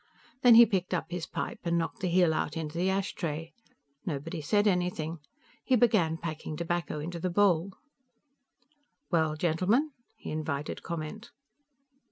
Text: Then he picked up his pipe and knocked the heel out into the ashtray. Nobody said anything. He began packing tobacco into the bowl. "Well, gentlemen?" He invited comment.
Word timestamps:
Then 0.41 0.55
he 0.55 0.65
picked 0.65 0.95
up 0.95 1.11
his 1.11 1.27
pipe 1.27 1.59
and 1.63 1.77
knocked 1.77 1.99
the 1.99 2.09
heel 2.09 2.33
out 2.33 2.57
into 2.57 2.75
the 2.75 2.89
ashtray. 2.89 3.53
Nobody 4.03 4.41
said 4.41 4.65
anything. 4.65 5.19
He 5.63 5.75
began 5.75 6.17
packing 6.17 6.57
tobacco 6.57 6.97
into 6.99 7.19
the 7.19 7.29
bowl. 7.29 7.73
"Well, 9.11 9.35
gentlemen?" 9.35 9.91
He 10.17 10.31
invited 10.31 10.81
comment. 10.81 11.29